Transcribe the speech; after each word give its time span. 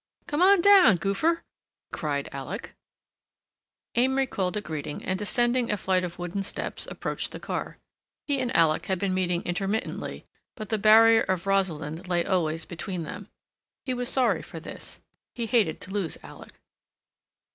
"Come 0.25 0.41
on 0.41 0.61
down, 0.61 0.97
goopher!" 0.97 1.43
cried 1.93 2.27
Alec. 2.31 2.73
Amory 3.93 4.25
called 4.25 4.57
a 4.57 4.61
greeting 4.61 5.05
and 5.05 5.19
descending 5.19 5.69
a 5.69 5.77
flight 5.77 6.03
of 6.03 6.17
wooden 6.17 6.41
steps 6.41 6.87
approached 6.87 7.31
the 7.31 7.39
car. 7.39 7.77
He 8.25 8.39
and 8.39 8.51
Alec 8.55 8.87
had 8.87 8.97
been 8.97 9.13
meeting 9.13 9.43
intermittently, 9.43 10.25
but 10.55 10.69
the 10.69 10.79
barrier 10.79 11.21
of 11.21 11.45
Rosalind 11.45 12.07
lay 12.07 12.25
always 12.25 12.65
between 12.65 13.03
them. 13.03 13.29
He 13.85 13.93
was 13.93 14.09
sorry 14.09 14.41
for 14.41 14.59
this; 14.59 14.99
he 15.35 15.45
hated 15.45 15.79
to 15.81 15.91
lose 15.91 16.17
Alec. 16.23 16.53